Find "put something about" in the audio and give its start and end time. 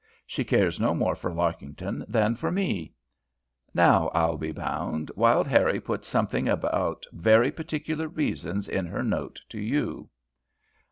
5.79-7.05